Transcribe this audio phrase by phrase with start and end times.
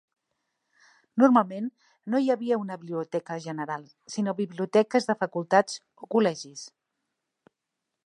[1.23, 1.67] Normalment
[2.13, 3.85] no hi havia una biblioteca general
[4.17, 6.69] sinó biblioteques de facultats o col·legis.